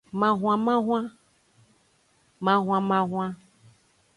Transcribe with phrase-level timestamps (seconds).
[2.43, 3.31] Mahwanmahwan.